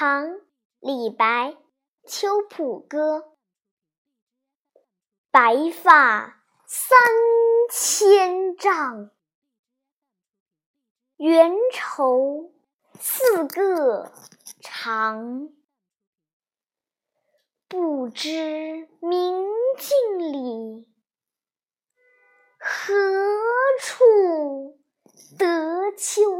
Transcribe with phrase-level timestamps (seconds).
[0.00, 0.38] 唐
[0.78, 1.56] 李白
[2.06, 3.36] 秋浦歌
[5.32, 6.96] 白发三
[7.68, 9.10] 千丈
[11.16, 12.52] 缘愁
[13.00, 14.12] 似个
[14.60, 15.48] 长
[17.66, 20.86] 不知明镜里
[22.56, 22.94] 何
[23.80, 24.78] 处
[25.36, 26.37] 得秋